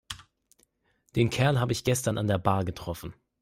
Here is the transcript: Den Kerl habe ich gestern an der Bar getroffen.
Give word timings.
Den 1.15 1.29
Kerl 1.29 1.59
habe 1.59 1.73
ich 1.73 1.83
gestern 1.83 2.17
an 2.17 2.25
der 2.25 2.39
Bar 2.39 2.65
getroffen. 2.65 3.13